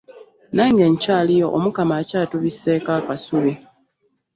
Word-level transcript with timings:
Nange 0.55 0.83
nkyaliyo 0.91 1.47
Omukama 1.57 1.93
akyatubisseeko 2.01 2.89
akasubi. 2.99 3.53